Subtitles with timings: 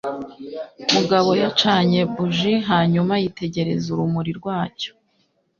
[0.95, 4.91] Mugabo yacanye buji hanyuma yitegereza urumuri rwacyo.